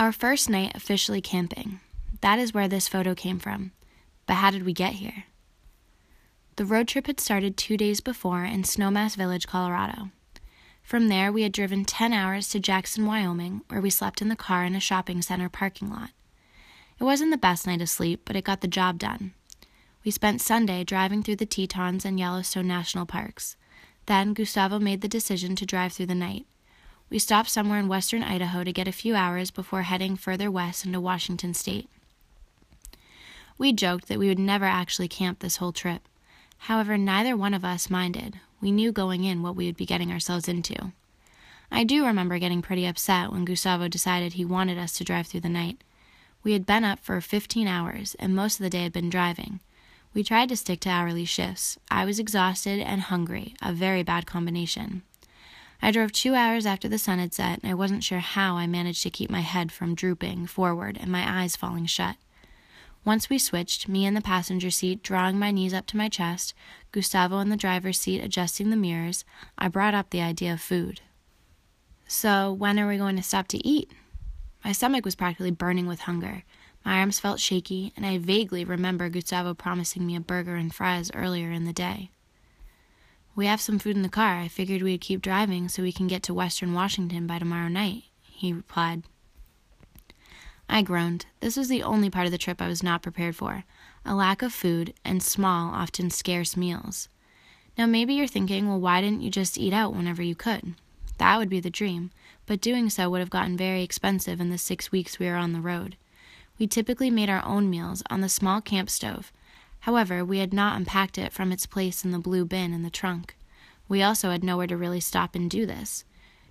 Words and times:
Our 0.00 0.12
first 0.12 0.48
night 0.48 0.72
officially 0.74 1.20
camping. 1.20 1.80
That 2.22 2.38
is 2.38 2.54
where 2.54 2.68
this 2.68 2.88
photo 2.88 3.14
came 3.14 3.38
from. 3.38 3.72
But 4.24 4.36
how 4.36 4.50
did 4.50 4.64
we 4.64 4.72
get 4.72 4.94
here? 4.94 5.24
The 6.56 6.64
road 6.64 6.88
trip 6.88 7.06
had 7.06 7.20
started 7.20 7.58
two 7.58 7.76
days 7.76 8.00
before 8.00 8.46
in 8.46 8.62
Snowmass 8.62 9.14
Village, 9.14 9.46
Colorado. 9.46 10.08
From 10.82 11.08
there, 11.08 11.30
we 11.30 11.42
had 11.42 11.52
driven 11.52 11.84
10 11.84 12.14
hours 12.14 12.48
to 12.48 12.60
Jackson, 12.60 13.04
Wyoming, 13.04 13.60
where 13.68 13.82
we 13.82 13.90
slept 13.90 14.22
in 14.22 14.28
the 14.28 14.36
car 14.36 14.64
in 14.64 14.74
a 14.74 14.80
shopping 14.80 15.20
center 15.20 15.50
parking 15.50 15.90
lot. 15.90 16.12
It 16.98 17.04
wasn't 17.04 17.30
the 17.30 17.36
best 17.36 17.66
night 17.66 17.82
of 17.82 17.90
sleep, 17.90 18.22
but 18.24 18.36
it 18.36 18.44
got 18.44 18.62
the 18.62 18.68
job 18.68 18.98
done. 18.98 19.34
We 20.02 20.10
spent 20.10 20.40
Sunday 20.40 20.82
driving 20.82 21.22
through 21.22 21.36
the 21.36 21.44
Tetons 21.44 22.06
and 22.06 22.18
Yellowstone 22.18 22.66
National 22.66 23.04
Parks. 23.04 23.58
Then 24.06 24.32
Gustavo 24.32 24.78
made 24.78 25.02
the 25.02 25.08
decision 25.08 25.56
to 25.56 25.66
drive 25.66 25.92
through 25.92 26.06
the 26.06 26.14
night. 26.14 26.46
We 27.10 27.18
stopped 27.18 27.50
somewhere 27.50 27.80
in 27.80 27.88
western 27.88 28.22
Idaho 28.22 28.62
to 28.62 28.72
get 28.72 28.86
a 28.86 28.92
few 28.92 29.16
hours 29.16 29.50
before 29.50 29.82
heading 29.82 30.16
further 30.16 30.48
west 30.48 30.86
into 30.86 31.00
Washington 31.00 31.54
state. 31.54 31.88
We 33.58 33.72
joked 33.72 34.06
that 34.06 34.18
we 34.18 34.28
would 34.28 34.38
never 34.38 34.64
actually 34.64 35.08
camp 35.08 35.40
this 35.40 35.56
whole 35.56 35.72
trip. 35.72 36.02
However, 36.58 36.96
neither 36.96 37.36
one 37.36 37.52
of 37.52 37.64
us 37.64 37.90
minded. 37.90 38.38
We 38.60 38.70
knew 38.70 38.92
going 38.92 39.24
in 39.24 39.42
what 39.42 39.56
we 39.56 39.66
would 39.66 39.76
be 39.76 39.86
getting 39.86 40.12
ourselves 40.12 40.46
into. 40.46 40.92
I 41.70 41.82
do 41.82 42.06
remember 42.06 42.38
getting 42.38 42.62
pretty 42.62 42.86
upset 42.86 43.32
when 43.32 43.44
Gustavo 43.44 43.88
decided 43.88 44.34
he 44.34 44.44
wanted 44.44 44.78
us 44.78 44.92
to 44.98 45.04
drive 45.04 45.26
through 45.26 45.40
the 45.40 45.48
night. 45.48 45.82
We 46.44 46.52
had 46.52 46.64
been 46.64 46.84
up 46.84 47.00
for 47.00 47.20
15 47.20 47.66
hours, 47.66 48.14
and 48.18 48.34
most 48.34 48.60
of 48.60 48.64
the 48.64 48.70
day 48.70 48.84
had 48.84 48.92
been 48.92 49.10
driving. 49.10 49.60
We 50.14 50.22
tried 50.22 50.48
to 50.50 50.56
stick 50.56 50.80
to 50.80 50.88
hourly 50.88 51.24
shifts. 51.24 51.78
I 51.90 52.04
was 52.04 52.18
exhausted 52.18 52.80
and 52.80 53.02
hungry, 53.02 53.54
a 53.60 53.72
very 53.72 54.02
bad 54.02 54.26
combination. 54.26 55.02
I 55.82 55.90
drove 55.90 56.12
two 56.12 56.34
hours 56.34 56.66
after 56.66 56.88
the 56.88 56.98
sun 56.98 57.18
had 57.18 57.32
set, 57.32 57.60
and 57.62 57.70
I 57.70 57.74
wasn't 57.74 58.04
sure 58.04 58.18
how 58.18 58.56
I 58.56 58.66
managed 58.66 59.02
to 59.04 59.10
keep 59.10 59.30
my 59.30 59.40
head 59.40 59.72
from 59.72 59.94
drooping 59.94 60.46
forward 60.46 60.98
and 61.00 61.10
my 61.10 61.42
eyes 61.42 61.56
falling 61.56 61.86
shut. 61.86 62.16
Once 63.02 63.30
we 63.30 63.38
switched, 63.38 63.88
me 63.88 64.04
in 64.04 64.12
the 64.12 64.20
passenger 64.20 64.70
seat 64.70 65.02
drawing 65.02 65.38
my 65.38 65.50
knees 65.50 65.72
up 65.72 65.86
to 65.86 65.96
my 65.96 66.08
chest, 66.08 66.52
Gustavo 66.92 67.38
in 67.38 67.48
the 67.48 67.56
driver's 67.56 67.98
seat 67.98 68.20
adjusting 68.20 68.68
the 68.68 68.76
mirrors, 68.76 69.24
I 69.56 69.68
brought 69.68 69.94
up 69.94 70.10
the 70.10 70.20
idea 70.20 70.52
of 70.52 70.60
food. 70.60 71.00
So, 72.06 72.52
when 72.52 72.78
are 72.78 72.88
we 72.88 72.98
going 72.98 73.16
to 73.16 73.22
stop 73.22 73.48
to 73.48 73.66
eat? 73.66 73.90
My 74.62 74.72
stomach 74.72 75.04
was 75.04 75.14
practically 75.14 75.50
burning 75.50 75.86
with 75.86 76.00
hunger. 76.00 76.44
My 76.84 76.98
arms 76.98 77.20
felt 77.20 77.40
shaky, 77.40 77.94
and 77.96 78.04
I 78.04 78.18
vaguely 78.18 78.64
remember 78.64 79.08
Gustavo 79.08 79.54
promising 79.54 80.06
me 80.06 80.16
a 80.16 80.20
burger 80.20 80.56
and 80.56 80.74
fries 80.74 81.10
earlier 81.14 81.50
in 81.50 81.64
the 81.64 81.72
day. 81.72 82.10
We 83.40 83.46
have 83.46 83.62
some 83.62 83.78
food 83.78 83.96
in 83.96 84.02
the 84.02 84.10
car. 84.10 84.36
I 84.36 84.48
figured 84.48 84.82
we'd 84.82 85.00
keep 85.00 85.22
driving 85.22 85.70
so 85.70 85.82
we 85.82 85.92
can 85.92 86.06
get 86.06 86.22
to 86.24 86.34
Western 86.34 86.74
Washington 86.74 87.26
by 87.26 87.38
tomorrow 87.38 87.68
night, 87.68 88.02
he 88.20 88.52
replied. 88.52 89.04
I 90.68 90.82
groaned. 90.82 91.24
This 91.40 91.56
was 91.56 91.70
the 91.70 91.82
only 91.82 92.10
part 92.10 92.26
of 92.26 92.32
the 92.32 92.36
trip 92.36 92.60
I 92.60 92.68
was 92.68 92.82
not 92.82 93.00
prepared 93.00 93.34
for 93.34 93.64
a 94.04 94.14
lack 94.14 94.42
of 94.42 94.52
food 94.52 94.92
and 95.06 95.22
small, 95.22 95.72
often 95.72 96.10
scarce 96.10 96.54
meals. 96.54 97.08
Now, 97.78 97.86
maybe 97.86 98.12
you're 98.12 98.26
thinking, 98.26 98.68
well, 98.68 98.78
why 98.78 99.00
didn't 99.00 99.22
you 99.22 99.30
just 99.30 99.56
eat 99.56 99.72
out 99.72 99.94
whenever 99.94 100.22
you 100.22 100.34
could? 100.34 100.74
That 101.16 101.38
would 101.38 101.48
be 101.48 101.60
the 101.60 101.70
dream, 101.70 102.10
but 102.44 102.60
doing 102.60 102.90
so 102.90 103.08
would 103.08 103.20
have 103.20 103.30
gotten 103.30 103.56
very 103.56 103.82
expensive 103.82 104.38
in 104.38 104.50
the 104.50 104.58
six 104.58 104.92
weeks 104.92 105.18
we 105.18 105.24
were 105.24 105.36
on 105.36 105.54
the 105.54 105.62
road. 105.62 105.96
We 106.58 106.66
typically 106.66 107.08
made 107.08 107.30
our 107.30 107.42
own 107.46 107.70
meals 107.70 108.02
on 108.10 108.20
the 108.20 108.28
small 108.28 108.60
camp 108.60 108.90
stove. 108.90 109.32
However, 109.80 110.24
we 110.24 110.38
had 110.38 110.52
not 110.52 110.76
unpacked 110.76 111.18
it 111.18 111.32
from 111.32 111.52
its 111.52 111.66
place 111.66 112.04
in 112.04 112.10
the 112.10 112.18
blue 112.18 112.44
bin 112.44 112.72
in 112.72 112.82
the 112.82 112.90
trunk. 112.90 113.36
We 113.88 114.02
also 114.02 114.30
had 114.30 114.44
nowhere 114.44 114.66
to 114.66 114.76
really 114.76 115.00
stop 115.00 115.34
and 115.34 115.50
do 115.50 115.66
this. 115.66 116.04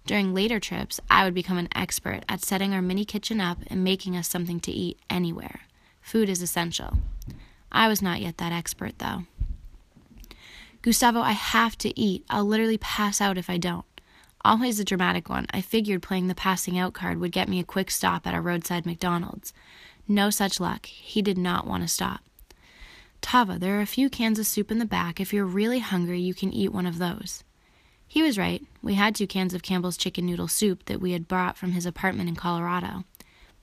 During 0.05 0.33
later 0.33 0.59
trips, 0.59 0.99
I 1.09 1.23
would 1.23 1.33
become 1.33 1.57
an 1.57 1.69
expert 1.75 2.21
at 2.27 2.43
setting 2.43 2.73
our 2.73 2.81
mini 2.81 3.05
kitchen 3.05 3.39
up 3.39 3.59
and 3.67 3.83
making 3.83 4.17
us 4.17 4.27
something 4.27 4.59
to 4.61 4.71
eat 4.71 4.99
anywhere. 5.09 5.61
Food 6.01 6.29
is 6.29 6.41
essential. 6.41 6.97
I 7.71 7.87
was 7.87 8.01
not 8.01 8.19
yet 8.19 8.37
that 8.37 8.51
expert, 8.51 8.97
though. 8.97 9.23
Gustavo, 10.81 11.19
I 11.19 11.33
have 11.33 11.77
to 11.79 11.97
eat. 11.99 12.25
I'll 12.29 12.45
literally 12.45 12.77
pass 12.77 13.21
out 13.21 13.37
if 13.37 13.49
I 13.49 13.57
don't. 13.57 13.85
Always 14.43 14.79
a 14.79 14.85
dramatic 14.85 15.29
one, 15.29 15.45
I 15.51 15.61
figured 15.61 16.01
playing 16.01 16.27
the 16.27 16.35
passing 16.35 16.79
out 16.79 16.93
card 16.93 17.19
would 17.19 17.33
get 17.33 17.49
me 17.49 17.59
a 17.59 17.65
quick 17.65 17.91
stop 17.91 18.25
at 18.25 18.33
a 18.33 18.41
roadside 18.41 18.85
McDonald's. 18.85 19.53
No 20.07 20.29
such 20.29 20.59
luck. 20.59 20.85
He 20.85 21.21
did 21.21 21.37
not 21.37 21.67
want 21.67 21.83
to 21.83 21.87
stop. 21.89 22.21
Tava, 23.21 23.59
there 23.59 23.77
are 23.77 23.81
a 23.81 23.85
few 23.85 24.09
cans 24.09 24.39
of 24.39 24.47
soup 24.47 24.71
in 24.71 24.79
the 24.79 24.85
back. 24.85 25.19
If 25.19 25.33
you're 25.33 25.45
really 25.45 25.79
hungry, 25.79 26.19
you 26.19 26.33
can 26.33 26.53
eat 26.53 26.73
one 26.73 26.85
of 26.85 26.97
those. 26.97 27.43
He 28.07 28.23
was 28.23 28.37
right. 28.37 28.63
We 28.81 28.95
had 28.95 29.13
two 29.13 29.27
cans 29.27 29.53
of 29.53 29.61
Campbell's 29.61 29.97
chicken 29.97 30.25
noodle 30.25 30.47
soup 30.47 30.85
that 30.85 30.99
we 30.99 31.11
had 31.11 31.27
brought 31.27 31.57
from 31.57 31.73
his 31.73 31.85
apartment 31.85 32.27
in 32.27 32.35
Colorado. 32.35 33.03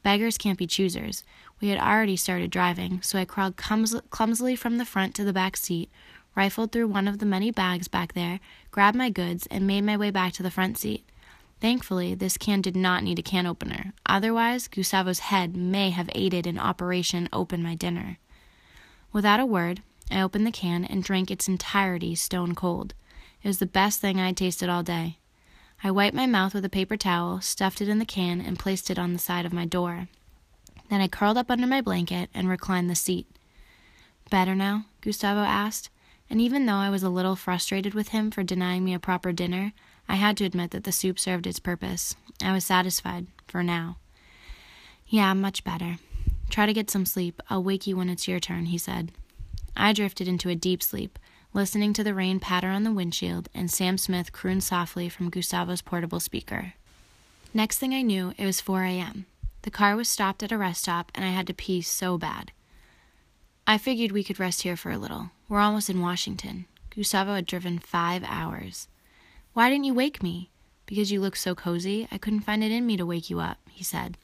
Beggars 0.05 0.39
can't 0.39 0.59
be 0.59 0.69
choosers. 0.69 1.25
We 1.61 1.69
had 1.69 1.81
already 1.81 2.17
started 2.17 2.53
driving, 2.53 3.03
so 3.03 3.19
I 3.19 3.25
crawled 3.25 3.57
clumsily 3.57 4.55
from 4.55 4.79
the 4.79 4.85
front 4.85 5.17
to 5.17 5.25
the 5.25 5.33
back 5.33 5.57
seat, 5.57 5.91
rifled 6.37 6.71
through 6.71 6.87
one 6.87 7.09
of 7.09 7.19
the 7.19 7.27
many 7.27 7.51
bags 7.51 7.89
back 7.89 8.13
there, 8.13 8.39
grabbed 8.71 8.97
my 8.97 9.11
goods, 9.11 9.49
and 9.51 9.67
made 9.67 9.83
my 9.83 9.97
way 9.97 10.13
back 10.13 10.33
to 10.35 10.45
the 10.45 10.51
front 10.51 10.79
seat. 10.79 11.05
Thankfully, 11.61 12.15
this 12.15 12.37
can 12.37 12.61
did 12.61 12.77
not 12.77 13.03
need 13.03 13.19
a 13.19 13.23
can 13.23 13.47
opener. 13.47 13.95
Otherwise, 14.05 14.69
Gustavo's 14.69 15.19
head 15.19 15.57
may 15.57 15.91
have 15.91 16.11
aided 16.15 16.47
in 16.47 16.59
Operation 16.59 17.29
Open 17.33 17.63
My 17.63 17.75
Dinner. 17.75 18.19
Without 19.13 19.41
a 19.41 19.47
word, 19.47 19.83
I 20.11 20.21
opened 20.21 20.47
the 20.47 20.53
can 20.53 20.85
and 20.85 21.03
drank 21.03 21.31
its 21.31 21.49
entirety 21.49 22.15
stone 22.15 22.55
cold. 22.55 22.95
It 23.43 23.49
was 23.49 23.59
the 23.59 23.67
best 23.67 24.01
thing 24.01 24.21
I 24.21 24.27
had 24.27 24.37
tasted 24.37 24.69
all 24.69 24.83
day. 24.83 25.19
I 25.83 25.91
wiped 25.91 26.17
my 26.17 26.27
mouth 26.27 26.55
with 26.55 26.65
a 26.65 26.71
paper 26.71 26.97
towel, 26.97 27.41
stuffed 27.41 27.81
it 27.81 27.89
in 27.89 27.99
the 27.99 28.05
can, 28.05 28.41
and 28.41 28.59
placed 28.59 28.91
it 28.91 28.99
on 28.99 29.13
the 29.13 29.19
side 29.19 29.47
of 29.47 29.53
my 29.53 29.67
door. 29.67 30.09
Then 30.89 31.01
I 31.01 31.09
curled 31.09 31.37
up 31.37 31.51
under 31.51 31.67
my 31.67 31.81
blanket 31.81 32.31
and 32.33 32.49
reclined 32.49 32.89
the 32.89 32.95
seat. 32.95 33.27
Better 34.31 34.55
now? 34.55 34.87
Gustavo 35.01 35.41
asked 35.41 35.91
and 36.29 36.41
even 36.41 36.67
though 36.67 36.75
I 36.75 36.91
was 36.91 37.03
a 37.03 37.09
little 37.09 37.37
frustrated 37.37 37.95
with 37.95 38.09
him 38.09 38.31
for 38.31 38.43
denying 38.43 38.85
me 38.85 38.95
a 38.95 38.99
proper 38.99 39.33
dinner, 39.33 39.73
I 40.09 40.17
had 40.17 40.37
to 40.39 40.45
admit 40.45 40.71
that 40.73 40.85
the 40.85 40.93
soup 40.93 41.19
served 41.19 41.47
its 41.47 41.59
purpose. 41.59 42.17
I 42.43 42.53
was 42.53 42.65
satisfied, 42.65 43.27
for 43.47 43.63
now. 43.63 43.99
Yeah, 45.07 45.33
much 45.35 45.63
better. 45.63 45.99
Try 46.51 46.67
to 46.67 46.73
get 46.73 46.91
some 46.91 47.07
sleep. 47.07 47.43
I'll 47.51 47.63
wake 47.63 47.87
you 47.87 47.97
when 47.97 48.09
it's 48.09 48.29
your 48.29 48.41
turn, 48.41 48.67
he 48.67 48.79
said. 48.79 49.13
I 49.77 49.93
drifted 49.93 50.29
into 50.29 50.49
a 50.49 50.55
deep 50.55 50.83
sleep, 50.83 51.19
listening 51.53 51.93
to 51.95 52.05
the 52.05 52.15
rain 52.15 52.41
patter 52.41 52.69
on 52.69 52.85
the 52.85 52.93
windshield 52.93 53.49
and 53.55 53.71
Sam 53.71 53.99
Smith 53.99 54.33
croon 54.33 54.61
softly 54.61 55.09
from 55.09 55.31
Gustavo's 55.31 55.83
portable 55.83 56.21
speaker. 56.21 56.75
Next 57.53 57.79
thing 57.79 57.95
I 57.95 58.03
knew, 58.03 58.33
it 58.37 58.47
was 58.47 58.61
4 58.61 58.85
a.m. 58.85 59.27
The 59.63 59.71
car 59.71 59.97
was 59.97 60.09
stopped 60.09 60.43
at 60.43 60.53
a 60.53 60.59
rest 60.59 60.83
stop, 60.83 61.11
and 61.15 61.25
I 61.25 61.29
had 61.31 61.47
to 61.49 61.55
pee 61.55 61.83
so 61.83 62.19
bad. 62.19 62.53
I 63.67 63.79
figured 63.79 64.13
we 64.13 64.23
could 64.23 64.39
rest 64.39 64.63
here 64.63 64.77
for 64.77 64.91
a 64.91 64.99
little. 64.99 65.31
We're 65.49 65.61
almost 65.61 65.91
in 65.91 66.01
Washington. 66.01 66.67
Gustavo 66.91 67.35
had 67.35 67.47
driven 67.47 67.79
five 67.79 68.23
hours. 68.25 68.89
Why 69.55 69.69
didn't 69.69 69.85
you 69.85 69.95
wake 69.95 70.23
me? 70.23 70.51
Because 70.87 71.11
you 71.11 71.21
look 71.21 71.35
so 71.35 71.55
cozy, 71.55 72.07
I 72.13 72.19
couldn't 72.19 72.43
find 72.43 72.63
it 72.63 72.71
in 72.71 72.87
me 72.87 72.97
to 72.97 73.05
wake 73.05 73.29
you 73.29 73.41
up, 73.41 73.59
he 73.71 73.83
said. 73.83 74.17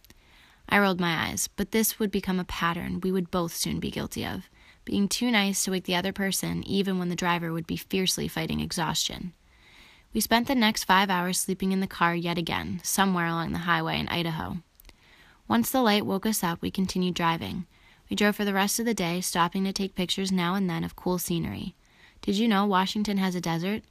I 0.72 0.78
rolled 0.78 1.00
my 1.00 1.28
eyes, 1.28 1.50
but 1.55 1.72
this 1.72 1.99
would 1.99 2.10
become 2.10 2.41
a 2.41 2.44
pattern 2.44 3.00
we 3.03 3.12
would 3.12 3.31
both 3.31 3.55
soon 3.55 3.78
be 3.78 3.91
guilty 3.91 4.25
of 4.25 4.49
being 4.87 5.06
too 5.06 5.31
nice 5.31 5.62
to 5.65 5.71
wake 5.71 5.84
the 5.84 5.94
other 5.94 6.15
person, 6.15 6.66
even 6.66 6.99
when 6.99 7.10
the 7.10 7.15
driver 7.15 7.53
would 7.53 7.66
be 7.66 7.77
fiercely 7.77 8.27
fighting 8.27 8.59
exhaustion. 8.59 9.34
We 10.15 10.22
spent 10.22 10.49
the 10.49 10.55
next 10.55 10.84
five 10.84 11.10
hours 11.10 11.38
sleeping 11.38 11.72
in 11.72 11.81
the 11.81 11.87
car 11.87 12.15
yet 12.15 12.38
again, 12.38 12.81
somewhere 12.83 13.27
along 13.27 13.53
the 13.53 13.59
highway 13.59 14.00
in 14.00 14.09
Idaho. 14.09 14.62
Once 15.47 15.71
the 15.71 15.83
light 15.83 16.06
woke 16.06 16.25
us 16.25 16.43
up, 16.43 16.62
we 16.62 16.71
continued 16.71 17.16
driving. 17.16 17.66
We 18.09 18.16
drove 18.16 18.37
for 18.37 18.47
the 18.47 18.54
rest 18.54 18.78
of 18.81 18.87
the 18.87 18.94
day, 18.94 19.21
stopping 19.21 19.65
to 19.65 19.75
take 19.75 19.94
pictures 19.94 20.33
now 20.33 20.54
and 20.54 20.71
then 20.71 20.84
of 20.84 20.97
cool 20.97 21.19
scenery. 21.19 21.75
Did 22.22 22.39
you 22.39 22.49
know 22.49 22.65
Washington 22.65 23.19
has 23.19 23.34
a 23.34 23.43
desert? 23.43 23.83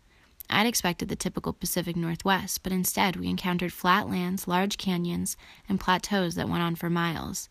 I'd 0.52 0.68
expected 0.68 1.08
the 1.08 1.16
typical 1.16 1.54
Pacific 1.54 1.96
Northwest, 1.96 2.62
but 2.62 2.74
instead 2.74 3.16
we 3.16 3.30
encountered 3.30 3.72
flat 3.72 4.10
lands, 4.10 4.48
large 4.48 4.78
canyons, 4.78 5.38
and 5.70 5.80
plateaus 5.80 6.36
that 6.36 6.50
went 6.50 6.62
on 6.62 6.76
for 6.76 6.90
miles. 6.90 7.48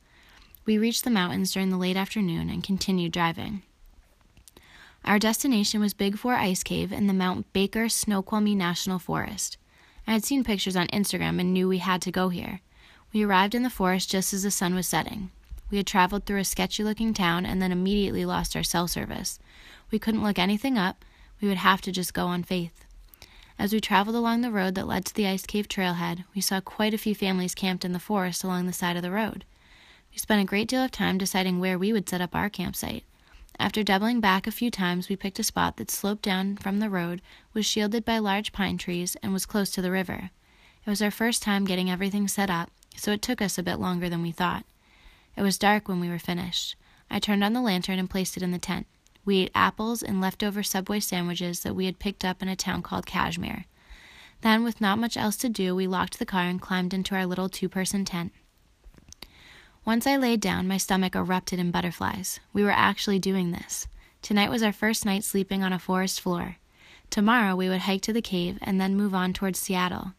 We 0.66 0.76
reached 0.76 1.04
the 1.04 1.10
mountains 1.10 1.52
during 1.52 1.70
the 1.70 1.78
late 1.78 1.96
afternoon 1.96 2.50
and 2.50 2.62
continued 2.62 3.12
driving. 3.12 3.62
Our 5.04 5.18
destination 5.18 5.80
was 5.80 5.94
Big 5.94 6.18
Four 6.18 6.34
Ice 6.34 6.62
Cave 6.62 6.92
in 6.92 7.06
the 7.06 7.14
Mount 7.14 7.50
Baker 7.54 7.88
Snoqualmie 7.88 8.54
National 8.54 8.98
Forest. 8.98 9.56
I 10.06 10.12
had 10.12 10.24
seen 10.24 10.44
pictures 10.44 10.76
on 10.76 10.86
Instagram 10.88 11.40
and 11.40 11.54
knew 11.54 11.68
we 11.68 11.78
had 11.78 12.02
to 12.02 12.12
go 12.12 12.28
here. 12.28 12.60
We 13.14 13.24
arrived 13.24 13.54
in 13.54 13.62
the 13.62 13.70
forest 13.70 14.10
just 14.10 14.34
as 14.34 14.42
the 14.42 14.50
sun 14.50 14.74
was 14.74 14.86
setting. 14.86 15.30
We 15.70 15.78
had 15.78 15.86
traveled 15.86 16.26
through 16.26 16.40
a 16.40 16.44
sketchy 16.44 16.84
looking 16.84 17.14
town 17.14 17.46
and 17.46 17.62
then 17.62 17.72
immediately 17.72 18.26
lost 18.26 18.54
our 18.54 18.62
cell 18.62 18.86
service. 18.86 19.38
We 19.90 19.98
couldn't 19.98 20.22
look 20.22 20.38
anything 20.38 20.76
up, 20.76 21.04
we 21.40 21.48
would 21.48 21.56
have 21.56 21.80
to 21.82 21.92
just 21.92 22.12
go 22.12 22.26
on 22.26 22.42
faith. 22.42 22.84
As 23.60 23.74
we 23.74 23.80
traveled 23.80 24.16
along 24.16 24.40
the 24.40 24.50
road 24.50 24.74
that 24.76 24.86
led 24.86 25.04
to 25.04 25.14
the 25.14 25.26
ice 25.26 25.44
cave 25.44 25.68
trailhead, 25.68 26.24
we 26.34 26.40
saw 26.40 26.62
quite 26.62 26.94
a 26.94 26.98
few 26.98 27.14
families 27.14 27.54
camped 27.54 27.84
in 27.84 27.92
the 27.92 27.98
forest 27.98 28.42
along 28.42 28.64
the 28.64 28.72
side 28.72 28.96
of 28.96 29.02
the 29.02 29.10
road. 29.10 29.44
We 30.10 30.16
spent 30.16 30.40
a 30.40 30.46
great 30.46 30.66
deal 30.66 30.82
of 30.82 30.92
time 30.92 31.18
deciding 31.18 31.60
where 31.60 31.78
we 31.78 31.92
would 31.92 32.08
set 32.08 32.22
up 32.22 32.34
our 32.34 32.48
campsite. 32.48 33.04
After 33.58 33.82
doubling 33.82 34.18
back 34.18 34.46
a 34.46 34.50
few 34.50 34.70
times, 34.70 35.10
we 35.10 35.14
picked 35.14 35.38
a 35.38 35.44
spot 35.44 35.76
that 35.76 35.90
sloped 35.90 36.22
down 36.22 36.56
from 36.56 36.80
the 36.80 36.88
road, 36.88 37.20
was 37.52 37.66
shielded 37.66 38.02
by 38.02 38.16
large 38.16 38.50
pine 38.52 38.78
trees, 38.78 39.14
and 39.22 39.30
was 39.30 39.44
close 39.44 39.70
to 39.72 39.82
the 39.82 39.90
river. 39.90 40.30
It 40.86 40.88
was 40.88 41.02
our 41.02 41.10
first 41.10 41.42
time 41.42 41.66
getting 41.66 41.90
everything 41.90 42.28
set 42.28 42.48
up, 42.48 42.70
so 42.96 43.12
it 43.12 43.20
took 43.20 43.42
us 43.42 43.58
a 43.58 43.62
bit 43.62 43.78
longer 43.78 44.08
than 44.08 44.22
we 44.22 44.32
thought. 44.32 44.64
It 45.36 45.42
was 45.42 45.58
dark 45.58 45.86
when 45.86 46.00
we 46.00 46.08
were 46.08 46.18
finished. 46.18 46.76
I 47.10 47.18
turned 47.18 47.44
on 47.44 47.52
the 47.52 47.60
lantern 47.60 47.98
and 47.98 48.08
placed 48.08 48.38
it 48.38 48.42
in 48.42 48.52
the 48.52 48.58
tent. 48.58 48.86
We 49.30 49.42
ate 49.42 49.52
apples 49.54 50.02
and 50.02 50.20
leftover 50.20 50.64
Subway 50.64 50.98
sandwiches 50.98 51.60
that 51.60 51.76
we 51.76 51.86
had 51.86 52.00
picked 52.00 52.24
up 52.24 52.42
in 52.42 52.48
a 52.48 52.56
town 52.56 52.82
called 52.82 53.06
Cashmere. 53.06 53.66
Then, 54.40 54.64
with 54.64 54.80
not 54.80 54.98
much 54.98 55.16
else 55.16 55.36
to 55.36 55.48
do, 55.48 55.72
we 55.72 55.86
locked 55.86 56.18
the 56.18 56.26
car 56.26 56.46
and 56.46 56.60
climbed 56.60 56.92
into 56.92 57.14
our 57.14 57.24
little 57.26 57.48
two 57.48 57.68
person 57.68 58.04
tent. 58.04 58.32
Once 59.84 60.04
I 60.04 60.16
laid 60.16 60.40
down, 60.40 60.66
my 60.66 60.78
stomach 60.78 61.14
erupted 61.14 61.60
in 61.60 61.70
butterflies. 61.70 62.40
We 62.52 62.64
were 62.64 62.72
actually 62.72 63.20
doing 63.20 63.52
this. 63.52 63.86
Tonight 64.20 64.50
was 64.50 64.64
our 64.64 64.72
first 64.72 65.06
night 65.06 65.22
sleeping 65.22 65.62
on 65.62 65.72
a 65.72 65.78
forest 65.78 66.20
floor. 66.20 66.56
Tomorrow 67.08 67.54
we 67.54 67.68
would 67.68 67.82
hike 67.82 68.02
to 68.02 68.12
the 68.12 68.20
cave 68.20 68.58
and 68.62 68.80
then 68.80 68.96
move 68.96 69.14
on 69.14 69.32
towards 69.32 69.60
Seattle. 69.60 70.14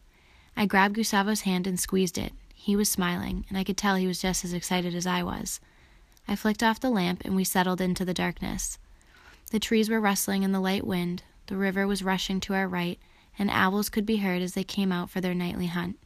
I 0.56 0.64
grabbed 0.64 0.94
Gustavo's 0.94 1.42
hand 1.42 1.66
and 1.66 1.78
squeezed 1.78 2.16
it. 2.16 2.32
He 2.54 2.76
was 2.76 2.88
smiling, 2.88 3.44
and 3.50 3.58
I 3.58 3.64
could 3.64 3.76
tell 3.76 3.96
he 3.96 4.06
was 4.06 4.22
just 4.22 4.42
as 4.42 4.54
excited 4.54 4.94
as 4.94 5.06
I 5.06 5.22
was. 5.22 5.60
I 6.26 6.34
flicked 6.34 6.62
off 6.62 6.80
the 6.80 6.88
lamp 6.88 7.26
and 7.26 7.36
we 7.36 7.44
settled 7.44 7.82
into 7.82 8.06
the 8.06 8.14
darkness. 8.14 8.78
The 9.52 9.60
trees 9.60 9.90
were 9.90 10.00
rustling 10.00 10.44
in 10.44 10.52
the 10.52 10.60
light 10.60 10.86
wind, 10.86 11.24
the 11.48 11.58
river 11.58 11.86
was 11.86 12.02
rushing 12.02 12.40
to 12.40 12.54
our 12.54 12.66
right, 12.66 12.98
and 13.38 13.50
owls 13.50 13.90
could 13.90 14.06
be 14.06 14.16
heard 14.16 14.40
as 14.40 14.54
they 14.54 14.64
came 14.64 14.90
out 14.90 15.10
for 15.10 15.20
their 15.20 15.34
nightly 15.34 15.66
hunt. 15.66 15.98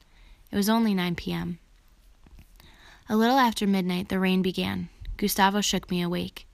It 0.50 0.56
was 0.56 0.68
only 0.68 0.94
9 0.94 1.14
p.m. 1.14 1.60
A 3.08 3.16
little 3.16 3.38
after 3.38 3.64
midnight, 3.64 4.08
the 4.08 4.18
rain 4.18 4.42
began. 4.42 4.88
Gustavo 5.16 5.60
shook 5.60 5.92
me 5.92 6.02
awake. 6.02 6.48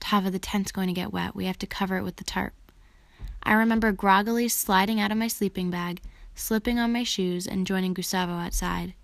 Tava, 0.00 0.30
the 0.30 0.38
tent's 0.38 0.72
going 0.72 0.86
to 0.86 0.94
get 0.94 1.12
wet. 1.12 1.34
We 1.34 1.44
have 1.44 1.58
to 1.58 1.66
cover 1.66 1.98
it 1.98 2.02
with 2.02 2.16
the 2.16 2.24
tarp. 2.24 2.54
I 3.42 3.52
remember 3.52 3.92
groggily 3.92 4.48
sliding 4.48 4.98
out 4.98 5.12
of 5.12 5.18
my 5.18 5.28
sleeping 5.28 5.68
bag, 5.68 6.00
slipping 6.34 6.78
on 6.78 6.94
my 6.94 7.02
shoes, 7.02 7.46
and 7.46 7.66
joining 7.66 7.92
Gustavo 7.92 8.32
outside. 8.32 8.94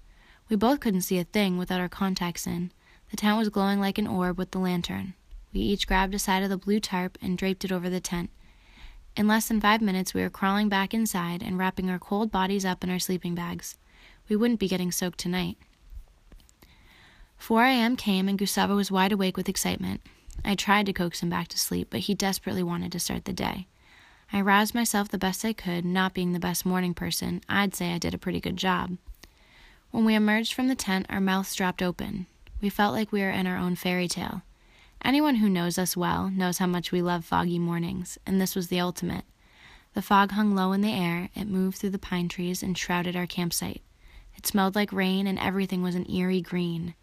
We 0.49 0.57
both 0.57 0.81
couldn't 0.81 1.03
see 1.03 1.19
a 1.19 1.25
thing 1.25 1.59
without 1.59 1.81
our 1.81 1.91
contacts 1.91 2.47
in. 2.47 2.73
The 3.11 3.19
tent 3.19 3.37
was 3.37 3.51
glowing 3.51 3.81
like 3.81 3.99
an 3.99 4.07
orb 4.07 4.39
with 4.39 4.53
the 4.53 4.59
lantern. 4.59 5.13
We 5.55 5.61
each 5.61 5.87
grabbed 5.87 6.15
a 6.15 6.19
side 6.19 6.43
of 6.43 6.51
the 6.51 6.59
blue 6.59 6.81
tarp 6.81 7.17
and 7.23 7.39
draped 7.39 7.65
it 7.65 7.71
over 7.71 7.89
the 7.89 8.01
tent. 8.01 8.31
In 9.17 9.29
less 9.29 9.47
than 9.47 9.61
five 9.61 9.81
minutes, 9.81 10.13
we 10.13 10.21
were 10.21 10.29
crawling 10.29 10.69
back 10.69 10.93
inside 10.93 11.43
and 11.43 11.57
wrapping 11.57 11.89
our 11.89 12.01
cold 12.01 12.33
bodies 12.33 12.65
up 12.65 12.83
in 12.83 12.91
our 12.91 12.99
sleeping 12.99 13.37
bags. 13.37 13.79
We 14.29 14.35
wouldn't 14.35 14.59
be 14.59 14.67
getting 14.67 14.91
soaked 14.91 15.21
tonight. 15.21 15.57
4 17.39 17.65
a.m. 17.65 17.97
came 17.97 18.29
and 18.29 18.39
Gustavo 18.39 18.75
was 18.75 18.91
wide 18.91 19.13
awake 19.13 19.37
with 19.37 19.49
excitement. 19.49 20.01
I 20.45 20.57
tried 20.57 20.87
to 20.87 20.93
coax 20.93 21.23
him 21.23 21.31
back 21.31 21.47
to 21.49 21.59
sleep, 21.59 21.89
but 21.91 22.01
he 22.01 22.15
desperately 22.15 22.63
wanted 22.63 22.91
to 22.93 22.99
start 22.99 23.25
the 23.25 23.33
day. 23.33 23.69
I 24.33 24.41
roused 24.41 24.75
myself 24.75 25.09
the 25.09 25.19
best 25.19 25.45
I 25.45 25.53
could, 25.53 25.85
not 25.85 26.15
being 26.15 26.33
the 26.33 26.41
best 26.41 26.67
morning 26.67 26.95
person. 26.95 27.43
I'd 27.49 27.77
say 27.77 27.93
I 27.93 27.99
did 27.99 28.15
a 28.15 28.19
pretty 28.19 28.41
good 28.41 28.57
job. 28.57 28.97
When 29.93 30.05
we 30.05 30.17
emerged 30.17 30.55
from 30.55 30.67
the 30.67 30.75
tent, 30.75 31.07
our 31.09 31.21
mouths 31.21 31.55
dropped 31.55 31.83
open. 31.83 32.27
We 32.61 32.69
felt 32.69 32.95
like 32.95 33.13
we 33.13 33.21
were 33.21 33.31
in 33.31 33.47
our 33.47 33.57
own 33.57 33.77
fairy 33.77 34.09
tale. 34.09 34.43
Anyone 35.05 35.35
who 35.37 35.51
knows 35.51 35.77
us 35.77 35.99
well 35.99 36.31
knows 36.31 36.57
how 36.57 36.67
much 36.67 36.91
we 36.91 37.03
love 37.03 37.27
foggy 37.27 37.59
mornings, 37.59 38.17
and 38.25 38.41
this 38.41 38.57
was 38.57 38.69
the 38.69 38.81
ultimate. 38.81 39.27
The 39.93 40.01
fog 40.01 40.33
hung 40.33 40.55
low 40.55 40.73
in 40.73 40.81
the 40.81 40.95
air, 40.95 41.29
it 41.35 41.47
moved 41.47 41.77
through 41.77 41.91
the 41.91 41.99
pine 41.99 42.27
trees 42.29 42.63
and 42.63 42.77
shrouded 42.77 43.15
our 43.15 43.27
campsite. 43.27 43.83
It 44.35 44.47
smelled 44.47 44.75
like 44.75 44.95
rain, 44.95 45.27
and 45.27 45.39
everything 45.39 45.83
was 45.83 45.95
an 45.95 46.11
eerie 46.11 46.41
green. 46.41 46.95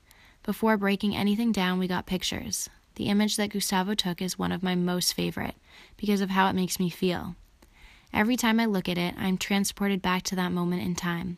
Before 0.42 0.77
breaking 0.77 1.15
anything 1.15 1.51
down, 1.51 1.77
we 1.77 1.88
got 1.88 2.07
pictures. 2.07 2.71
The 2.95 3.06
image 3.06 3.38
that 3.38 3.51
Gustavo 3.51 3.94
took 3.94 4.19
is 4.19 4.38
one 4.38 4.51
of 4.51 4.63
my 4.63 4.74
most 4.74 5.13
favorite 5.13 5.56
because 5.95 6.21
of 6.21 6.31
how 6.31 6.50
it 6.50 6.53
makes 6.53 6.80
me 6.80 6.89
feel. 6.89 7.36
Every 8.12 8.36
time 8.36 8.59
I 8.59 8.65
look 8.65 8.89
at 8.89 8.98
it, 8.98 9.13
I'm 9.15 9.38
transported 9.38 10.01
back 10.01 10.24
to 10.24 10.36
that 10.38 10.51
moment 10.51 10.81
in 10.81 10.95
time. 10.95 11.38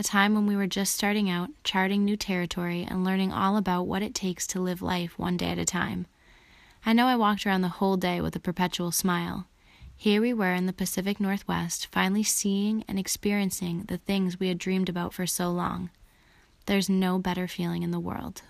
A 0.00 0.04
time 0.04 0.36
when 0.36 0.46
we 0.46 0.54
were 0.54 0.68
just 0.68 0.94
starting 0.94 1.28
out, 1.28 1.50
charting 1.64 2.04
new 2.04 2.16
territory, 2.16 2.86
and 2.88 3.02
learning 3.02 3.32
all 3.32 3.56
about 3.56 3.88
what 3.88 4.00
it 4.00 4.14
takes 4.14 4.46
to 4.46 4.60
live 4.60 4.80
life 4.80 5.18
one 5.18 5.36
day 5.36 5.50
at 5.50 5.58
a 5.58 5.64
time. 5.64 6.06
I 6.86 6.92
know 6.92 7.06
I 7.06 7.16
walked 7.16 7.44
around 7.44 7.62
the 7.62 7.68
whole 7.68 7.96
day 7.96 8.20
with 8.20 8.36
a 8.36 8.40
perpetual 8.40 8.92
smile. 8.92 9.48
Here 9.96 10.20
we 10.20 10.32
were 10.32 10.54
in 10.54 10.66
the 10.66 10.72
Pacific 10.72 11.18
Northwest, 11.18 11.88
finally 11.90 12.22
seeing 12.22 12.84
and 12.86 12.96
experiencing 12.96 13.86
the 13.88 13.98
things 13.98 14.38
we 14.38 14.46
had 14.46 14.58
dreamed 14.58 14.88
about 14.88 15.12
for 15.14 15.26
so 15.26 15.50
long. 15.50 15.90
There's 16.66 16.88
no 16.88 17.18
better 17.18 17.48
feeling 17.48 17.82
in 17.82 17.90
the 17.90 17.98
world. 17.98 18.42